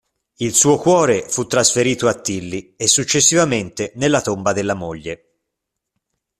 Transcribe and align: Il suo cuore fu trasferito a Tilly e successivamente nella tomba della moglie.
Il 0.37 0.55
suo 0.55 0.77
cuore 0.79 1.29
fu 1.29 1.45
trasferito 1.45 2.07
a 2.07 2.19
Tilly 2.19 2.73
e 2.75 2.87
successivamente 2.87 3.91
nella 3.97 4.21
tomba 4.23 4.51
della 4.51 4.73
moglie. 4.73 5.41